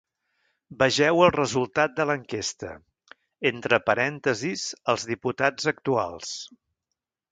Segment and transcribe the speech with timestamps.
[0.83, 2.71] Vegeu el resultat de l’enquesta;
[3.53, 6.33] entre parèntesis, els diputats actuals.